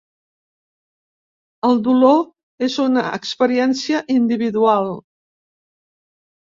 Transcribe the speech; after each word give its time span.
El 1.69 1.77
dolor 1.89 2.25
és 2.69 2.79
una 2.87 3.05
experiència 3.21 4.03
individual. 4.19 4.95